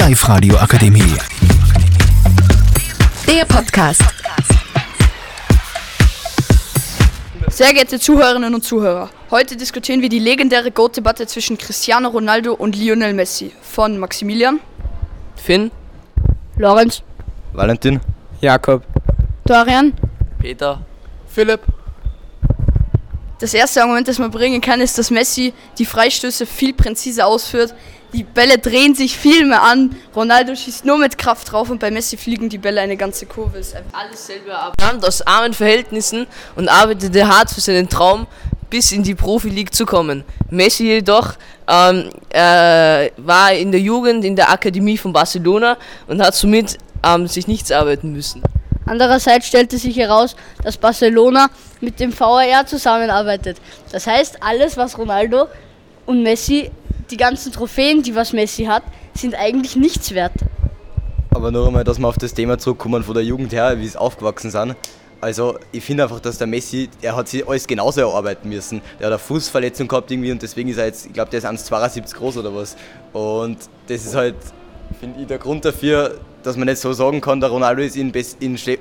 Live-Radio 0.00 0.56
Akademie. 0.56 1.14
Der 3.28 3.44
Podcast. 3.44 4.02
Sehr 7.50 7.74
geehrte 7.74 8.00
Zuhörerinnen 8.00 8.54
und 8.54 8.64
Zuhörer, 8.64 9.10
heute 9.30 9.58
diskutieren 9.58 10.00
wir 10.00 10.08
die 10.08 10.18
legendäre 10.18 10.70
Goat-Debatte 10.70 11.26
zwischen 11.26 11.58
Cristiano 11.58 12.08
Ronaldo 12.08 12.54
und 12.54 12.76
Lionel 12.76 13.12
Messi 13.12 13.52
von 13.60 13.98
Maximilian. 13.98 14.60
Finn, 15.36 15.70
Lorenz. 16.56 17.02
Valentin. 17.52 18.00
Jakob. 18.40 18.82
Dorian. 19.44 19.92
Peter, 20.38 20.80
Philipp. 21.28 21.60
Das 23.40 23.54
erste 23.54 23.80
Argument, 23.80 24.06
das 24.06 24.18
man 24.18 24.30
bringen 24.30 24.60
kann, 24.60 24.82
ist, 24.82 24.98
dass 24.98 25.10
Messi 25.10 25.54
die 25.78 25.86
Freistöße 25.86 26.44
viel 26.44 26.74
präziser 26.74 27.26
ausführt. 27.26 27.74
Die 28.12 28.22
Bälle 28.22 28.58
drehen 28.58 28.94
sich 28.94 29.16
viel 29.16 29.46
mehr 29.46 29.62
an. 29.62 29.96
Ronaldo 30.14 30.54
schießt 30.54 30.84
nur 30.84 30.98
mit 30.98 31.16
Kraft 31.16 31.50
drauf 31.50 31.70
und 31.70 31.78
bei 31.78 31.90
Messi 31.90 32.18
fliegen 32.18 32.50
die 32.50 32.58
Bälle 32.58 32.82
eine 32.82 32.98
ganze 32.98 33.24
Kurve. 33.24 33.58
Ist 33.58 33.74
einfach 33.74 34.00
alles 34.00 34.26
selber 34.26 34.58
ab. 34.58 34.74
Stammt 34.78 35.06
aus 35.06 35.22
armen 35.22 35.54
Verhältnissen 35.54 36.26
und 36.54 36.68
arbeitete 36.68 37.26
hart 37.26 37.50
für 37.50 37.62
seinen 37.62 37.88
Traum, 37.88 38.26
bis 38.68 38.92
in 38.92 39.02
die 39.02 39.14
Profi-League 39.14 39.74
zu 39.74 39.86
kommen. 39.86 40.24
Messi 40.50 40.84
jedoch 40.84 41.34
ähm, 41.66 42.10
äh, 42.28 43.10
war 43.16 43.52
in 43.52 43.72
der 43.72 43.80
Jugend 43.80 44.24
in 44.24 44.36
der 44.36 44.50
Akademie 44.50 44.98
von 44.98 45.14
Barcelona 45.14 45.78
und 46.08 46.20
hat 46.20 46.34
somit 46.34 46.76
ähm, 47.02 47.26
sich 47.26 47.46
nichts 47.46 47.72
arbeiten 47.72 48.12
müssen. 48.12 48.42
Andererseits 48.90 49.46
stellte 49.46 49.78
sich 49.78 49.96
heraus, 49.96 50.34
dass 50.64 50.76
Barcelona 50.76 51.46
mit 51.80 52.00
dem 52.00 52.12
VAR 52.12 52.66
zusammenarbeitet. 52.66 53.58
Das 53.92 54.08
heißt, 54.08 54.42
alles, 54.42 54.76
was 54.76 54.98
Ronaldo 54.98 55.46
und 56.06 56.24
Messi, 56.24 56.72
die 57.08 57.16
ganzen 57.16 57.52
Trophäen, 57.52 58.02
die 58.02 58.16
was 58.16 58.32
Messi 58.32 58.64
hat, 58.64 58.82
sind 59.14 59.36
eigentlich 59.36 59.76
nichts 59.76 60.12
wert. 60.12 60.32
Aber 61.30 61.52
nur 61.52 61.68
einmal, 61.68 61.84
dass 61.84 62.00
wir 62.00 62.08
auf 62.08 62.18
das 62.18 62.34
Thema 62.34 62.58
zurückkommen 62.58 63.04
von 63.04 63.14
der 63.14 63.22
Jugend 63.22 63.52
her, 63.52 63.78
wie 63.78 63.86
sie 63.86 63.96
aufgewachsen 63.96 64.50
sind. 64.50 64.74
Also 65.20 65.56
ich 65.70 65.84
finde 65.84 66.02
einfach, 66.02 66.18
dass 66.18 66.38
der 66.38 66.48
Messi, 66.48 66.90
er 67.00 67.14
hat 67.14 67.28
sich 67.28 67.46
alles 67.46 67.68
genauso 67.68 68.00
erarbeiten 68.00 68.48
müssen. 68.48 68.82
Der 68.98 69.06
hat 69.06 69.12
eine 69.12 69.18
Fußverletzung 69.20 69.86
gehabt 69.86 70.10
irgendwie 70.10 70.32
und 70.32 70.42
deswegen 70.42 70.68
ist 70.68 70.78
er 70.78 70.86
jetzt, 70.86 71.06
ich 71.06 71.12
glaube, 71.12 71.30
der 71.30 71.38
ist 71.38 71.46
1,72 71.46 72.16
groß 72.16 72.38
oder 72.38 72.52
was. 72.52 72.74
Und 73.12 73.58
das 73.86 74.04
ist 74.04 74.16
halt, 74.16 74.34
finde 74.98 75.20
ich, 75.20 75.26
der 75.26 75.38
Grund 75.38 75.64
dafür, 75.64 76.18
dass 76.42 76.56
man 76.56 76.66
nicht 76.66 76.80
so 76.80 76.92
sagen 76.92 77.20
kann, 77.20 77.40
der 77.40 77.50
Ronaldo 77.50 77.82
ist 77.82 77.96
in, 77.96 78.12
in 78.40 78.58
schle 78.58 78.78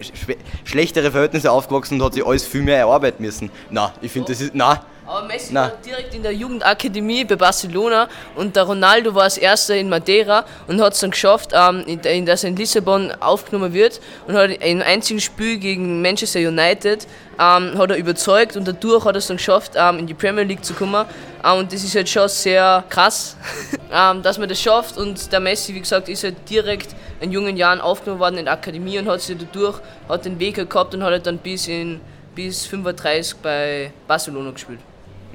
schlechtere 0.63 1.11
Verhältnisse 1.11 1.51
aufgewachsen 1.51 1.95
und 1.95 2.05
hat 2.05 2.13
sich 2.13 2.25
alles 2.25 2.45
viel 2.45 2.61
mehr 2.61 2.77
erarbeiten 2.77 3.23
müssen. 3.23 3.51
Na, 3.69 3.93
ich 4.01 4.11
finde, 4.11 4.31
das 4.31 4.41
ist, 4.41 4.51
na. 4.53 4.83
Aber 5.09 5.25
Messi 5.25 5.49
Na. 5.53 5.63
war 5.63 5.71
direkt 5.83 6.13
in 6.13 6.21
der 6.21 6.33
Jugendakademie 6.33 7.25
bei 7.25 7.35
Barcelona 7.35 8.07
und 8.35 8.55
der 8.55 8.61
Ronaldo 8.61 9.15
war 9.15 9.23
als 9.23 9.39
erster 9.39 9.75
in 9.75 9.89
Madeira 9.89 10.45
und 10.67 10.79
hat 10.79 10.93
es 10.93 10.99
dann 10.99 11.09
geschafft, 11.09 11.49
ähm, 11.51 11.83
in, 11.87 12.27
dass 12.27 12.43
er 12.43 12.49
in 12.49 12.55
Lissabon 12.55 13.11
aufgenommen 13.19 13.73
wird 13.73 14.01
und 14.27 14.35
hat 14.35 14.51
im 14.51 14.83
einzigen 14.83 15.19
Spiel 15.19 15.57
gegen 15.57 16.03
Manchester 16.03 16.39
United 16.41 17.07
ähm, 17.39 17.75
hat 17.75 17.89
er 17.89 17.97
überzeugt 17.97 18.55
und 18.55 18.67
dadurch 18.67 19.03
hat 19.03 19.15
er 19.15 19.17
es 19.17 19.25
dann 19.25 19.37
geschafft, 19.37 19.71
ähm, 19.75 19.97
in 19.97 20.05
die 20.05 20.13
Premier 20.13 20.43
League 20.43 20.63
zu 20.63 20.75
kommen. 20.75 21.03
Ähm, 21.43 21.57
und 21.57 21.73
das 21.73 21.83
ist 21.83 21.95
halt 21.95 22.07
schon 22.07 22.29
sehr 22.29 22.83
krass, 22.87 23.35
ähm, 23.91 24.21
dass 24.21 24.37
man 24.37 24.47
das 24.47 24.61
schafft 24.61 24.95
und 24.99 25.31
der 25.31 25.39
Messi, 25.39 25.73
wie 25.73 25.79
gesagt, 25.79 26.07
ist 26.07 26.23
halt 26.23 26.35
direkt 26.47 26.93
in 27.19 27.31
jungen 27.31 27.57
Jahren 27.57 27.81
aufgenommen 27.81 28.19
worden 28.19 28.37
in 28.37 28.45
der 28.45 28.53
Akademie 28.53 28.99
und 28.99 29.09
hat 29.09 29.21
sich 29.21 29.35
dadurch 29.39 29.79
hat 30.07 30.25
den 30.25 30.37
Weg 30.37 30.69
gehabt 30.69 30.93
und 30.93 31.01
hat 31.01 31.09
halt 31.09 31.25
dann 31.25 31.39
bis 31.39 31.67
in 31.67 31.99
bis 32.35 32.67
35 32.67 33.37
bei 33.37 33.91
Barcelona 34.07 34.51
gespielt. 34.51 34.79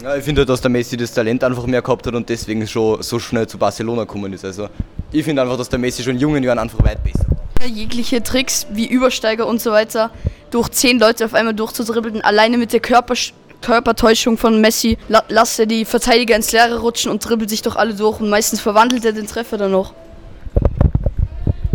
Ja, 0.02 0.16
ich 0.16 0.24
finde, 0.24 0.40
halt, 0.40 0.48
dass 0.48 0.60
der 0.60 0.70
Messi 0.70 0.96
das 0.96 1.12
Talent 1.12 1.42
einfach 1.44 1.66
mehr 1.66 1.82
gehabt 1.82 2.06
hat 2.06 2.14
und 2.14 2.28
deswegen 2.28 2.66
schon 2.66 3.02
so 3.02 3.18
schnell 3.18 3.46
zu 3.46 3.58
Barcelona 3.58 4.02
gekommen 4.02 4.32
ist. 4.32 4.44
Also 4.44 4.68
ich 5.12 5.24
finde 5.24 5.42
einfach, 5.42 5.56
dass 5.56 5.68
der 5.68 5.78
Messi 5.78 6.02
schon 6.02 6.14
in 6.14 6.20
jungen 6.20 6.42
Jahren 6.42 6.58
einfach 6.58 6.82
weit 6.84 7.02
besser. 7.02 7.24
Jegliche 7.66 8.22
Tricks 8.22 8.66
wie 8.70 8.86
Übersteiger 8.86 9.46
und 9.46 9.60
so 9.60 9.70
weiter 9.70 10.10
durch 10.50 10.68
zehn 10.70 10.98
Leute 10.98 11.24
auf 11.24 11.34
einmal 11.34 11.54
durchzudribbeln, 11.54 12.20
alleine 12.20 12.58
mit 12.58 12.72
der 12.72 12.80
Körper 12.80 13.14
Körpertäuschung 13.60 14.36
von 14.36 14.60
Messi, 14.60 14.98
la 15.08 15.24
lässt 15.28 15.58
er 15.58 15.64
die 15.64 15.86
Verteidiger 15.86 16.36
ins 16.36 16.52
Leere 16.52 16.80
rutschen 16.80 17.10
und 17.10 17.26
dribbelt 17.26 17.48
sich 17.48 17.62
doch 17.62 17.76
alle 17.76 17.94
durch 17.94 18.20
und 18.20 18.28
meistens 18.28 18.60
verwandelt 18.60 19.06
er 19.06 19.12
den 19.12 19.26
Treffer 19.26 19.56
dann 19.56 19.70
noch. 19.70 19.94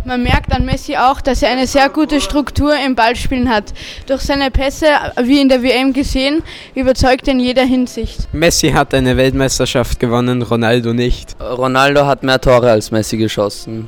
Man 0.09 0.23
merkt 0.23 0.51
an 0.51 0.65
Messi 0.65 0.95
auch, 0.95 1.21
dass 1.21 1.43
er 1.43 1.51
eine 1.51 1.67
sehr 1.67 1.87
gute 1.87 2.19
Struktur 2.19 2.75
im 2.83 2.95
Ballspielen 2.95 3.47
hat. 3.47 3.65
Durch 4.07 4.21
seine 4.21 4.49
Pässe, 4.49 4.87
wie 5.21 5.39
in 5.39 5.49
der 5.49 5.61
WM 5.61 5.93
gesehen, 5.93 6.41
überzeugt 6.73 7.27
er 7.27 7.33
in 7.33 7.39
jeder 7.39 7.61
Hinsicht. 7.61 8.21
Messi 8.33 8.71
hat 8.71 8.95
eine 8.95 9.17
Weltmeisterschaft 9.17 9.99
gewonnen, 9.99 10.41
Ronaldo 10.41 10.93
nicht. 10.93 11.35
Ronaldo 11.39 12.07
hat 12.07 12.23
mehr 12.23 12.41
Tore 12.41 12.71
als 12.71 12.89
Messi 12.89 13.17
geschossen. 13.17 13.87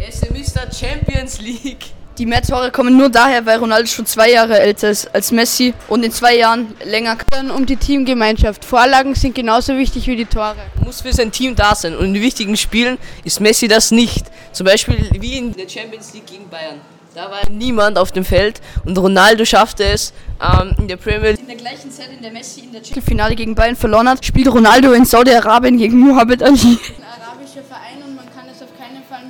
Er 0.00 0.08
ist 0.08 0.22
der 0.22 0.30
Mr. 0.30 0.72
Champions 0.72 1.42
League. 1.42 1.90
Die 2.16 2.26
mehr 2.26 2.42
Tore 2.42 2.70
kommen 2.70 2.96
nur 2.96 3.08
daher, 3.08 3.46
weil 3.46 3.58
Ronaldo 3.58 3.86
schon 3.86 4.04
zwei 4.04 4.30
Jahre 4.30 4.60
älter 4.60 4.90
ist 4.90 5.14
als 5.14 5.30
Messi 5.30 5.72
und 5.88 6.04
in 6.04 6.12
zwei 6.12 6.36
Jahren 6.36 6.74
länger. 6.84 7.16
Dann 7.30 7.50
um 7.50 7.64
die 7.64 7.76
Teamgemeinschaft. 7.76 8.64
Vorlagen 8.64 9.14
sind 9.14 9.34
genauso 9.34 9.76
wichtig 9.78 10.06
wie 10.06 10.16
die 10.16 10.26
Tore. 10.26 10.56
Muss 10.84 11.00
für 11.02 11.12
sein 11.12 11.32
Team 11.32 11.54
da 11.54 11.74
sein 11.74 11.96
und 11.96 12.14
in 12.14 12.20
wichtigen 12.20 12.56
Spielen 12.56 12.98
ist 13.24 13.40
Messi 13.40 13.68
das 13.68 13.90
nicht. 13.90 14.26
Zum 14.52 14.66
Beispiel 14.66 15.08
wie 15.18 15.38
in 15.38 15.52
der 15.52 15.68
Champions 15.68 16.12
League 16.14 16.26
gegen 16.26 16.48
Bayern. 16.48 16.80
Da 17.14 17.28
war 17.28 17.40
niemand 17.50 17.98
auf 17.98 18.12
dem 18.12 18.24
Feld 18.24 18.60
und 18.84 18.96
Ronaldo 18.96 19.44
schaffte 19.44 19.84
es 19.84 20.12
ähm, 20.40 20.74
in 20.78 20.86
der 20.86 20.96
Premier 20.96 21.30
League. 21.30 21.40
In 21.40 21.48
der 21.48 21.56
gleichen 21.56 21.90
Zeit, 21.90 22.10
in 22.14 22.22
der 22.22 22.30
Messi 22.30 22.60
in 22.60 22.72
der 22.72 23.02
Finale 23.02 23.34
gegen 23.34 23.54
Bayern 23.56 23.74
verloren 23.74 24.08
hat, 24.08 24.24
spielt 24.24 24.46
Ronaldo 24.46 24.92
in 24.92 25.04
Saudi-Arabien 25.04 25.76
gegen 25.76 25.98
Muhammad 25.98 26.42
Ali. 26.42 26.78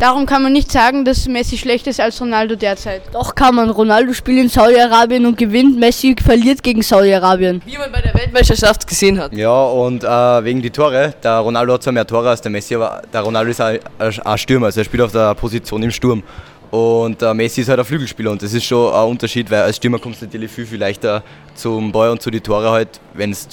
Darum 0.00 0.24
kann 0.24 0.42
man 0.42 0.54
nicht 0.54 0.72
sagen, 0.72 1.04
dass 1.04 1.28
Messi 1.28 1.58
schlechter 1.58 1.90
ist 1.90 2.00
als 2.00 2.18
Ronaldo 2.22 2.56
derzeit. 2.56 3.02
Doch 3.12 3.34
kann 3.34 3.54
man. 3.54 3.68
Ronaldo 3.68 4.14
spielt 4.14 4.38
in 4.38 4.48
Saudi-Arabien 4.48 5.26
und 5.26 5.36
gewinnt. 5.36 5.78
Messi 5.78 6.16
verliert 6.24 6.62
gegen 6.62 6.80
Saudi-Arabien. 6.80 7.60
Wie 7.66 7.76
man 7.76 7.92
bei 7.92 8.00
der 8.00 8.14
Weltmeisterschaft 8.14 8.86
gesehen 8.86 9.20
hat. 9.20 9.34
Ja, 9.34 9.62
und 9.64 10.02
äh, 10.02 10.08
wegen 10.42 10.62
die 10.62 10.70
Tore. 10.70 11.12
Der 11.22 11.40
Ronaldo 11.40 11.74
hat 11.74 11.82
zwar 11.82 11.92
mehr 11.92 12.06
Tore 12.06 12.30
als 12.30 12.40
der 12.40 12.50
Messi, 12.50 12.76
aber 12.76 13.02
der 13.12 13.20
Ronaldo 13.20 13.50
ist 13.50 13.60
ein 13.60 14.38
Stürmer. 14.38 14.66
Also 14.66 14.80
er 14.80 14.84
spielt 14.84 15.02
auf 15.02 15.12
der 15.12 15.34
Position 15.34 15.82
im 15.82 15.90
Sturm. 15.90 16.22
Und 16.70 17.20
der 17.20 17.34
Messi 17.34 17.60
ist 17.60 17.68
halt 17.68 17.80
ein 17.80 17.84
Flügelspieler 17.84 18.30
und 18.30 18.40
das 18.40 18.54
ist 18.54 18.64
schon 18.64 18.94
ein 18.94 19.06
Unterschied, 19.06 19.50
weil 19.50 19.62
als 19.62 19.76
Stürmer 19.76 19.98
kommst 19.98 20.22
du 20.22 20.24
natürlich 20.24 20.50
viel, 20.50 20.64
viel 20.64 20.78
leichter 20.78 21.22
zum 21.54 21.92
Ball 21.92 22.08
und 22.08 22.22
zu 22.22 22.30
den 22.30 22.42
Tore 22.42 22.70
halt, 22.70 23.00
wenn 23.12 23.32
es 23.32 23.48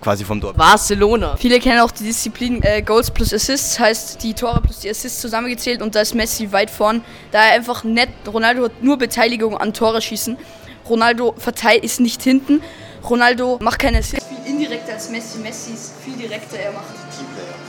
quasi 0.00 0.24
vom 0.24 0.40
Tor. 0.40 0.54
Barcelona. 0.54 1.36
Viele 1.36 1.60
kennen 1.60 1.80
auch 1.80 1.90
die 1.90 2.04
Disziplin 2.04 2.62
äh, 2.62 2.82
Goals 2.82 3.10
plus 3.10 3.32
Assists, 3.32 3.78
heißt 3.78 4.22
die 4.22 4.34
Tore 4.34 4.60
plus 4.60 4.80
die 4.80 4.90
Assists 4.90 5.20
zusammengezählt 5.20 5.82
und 5.82 5.94
da 5.94 6.00
ist 6.00 6.14
Messi 6.14 6.50
weit 6.52 6.70
vorn, 6.70 7.02
da 7.32 7.44
er 7.44 7.52
einfach 7.52 7.84
nett, 7.84 8.10
Ronaldo 8.26 8.64
hat 8.64 8.82
nur 8.82 8.98
Beteiligung 8.98 9.56
an 9.56 9.72
Tore 9.72 10.00
schießen. 10.00 10.36
Ronaldo 10.88 11.34
verteilt 11.38 11.84
ist 11.84 12.00
nicht 12.00 12.22
hinten. 12.22 12.62
Ronaldo 13.08 13.58
macht 13.62 13.78
keine 13.78 13.98
Assists, 13.98 14.26
viel 14.26 14.52
indirekter 14.52 14.94
als 14.94 15.10
Messi. 15.10 15.38
Messi 15.38 15.72
ist 15.72 15.92
viel 16.04 16.14
direkter, 16.14 16.58
er 16.58 16.72
macht 16.72 16.86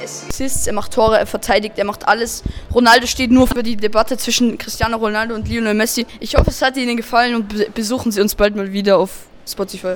Assists, 0.04 0.68
er 0.68 0.74
macht 0.74 0.94
Tore, 0.94 1.20
er 1.20 1.28
verteidigt, 1.28 1.78
er 1.78 1.86
macht 1.86 2.08
alles. 2.08 2.44
Ronaldo 2.74 3.06
steht 3.06 3.32
nur 3.32 3.48
für 3.48 3.64
die 3.64 3.76
Debatte 3.76 4.18
zwischen 4.18 4.58
Cristiano 4.58 4.98
Ronaldo 4.98 5.36
und 5.36 5.48
Lionel 5.48 5.74
Messi. 5.74 6.06
Ich 6.20 6.36
hoffe, 6.36 6.50
es 6.50 6.62
hat 6.62 6.78
Ihnen 6.78 6.98
gefallen 6.98 7.36
und 7.36 7.74
besuchen 7.74 8.12
Sie 8.12 8.22
uns 8.22 8.36
bald 8.36 8.56
mal 8.56 8.72
wieder 8.74 8.98
auf 8.98 9.12
Spotify. 9.48 9.96